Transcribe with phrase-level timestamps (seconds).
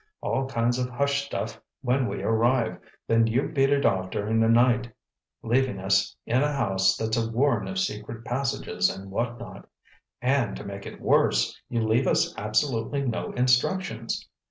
[0.19, 4.49] All kinds of hush stuff when we arrive, then you beat it off during the
[4.49, 4.91] night,
[5.43, 10.63] leaving us in a house that's a warren of secret passages and what not—and to
[10.63, 14.27] make it worse, you leave us absolutely no instructions.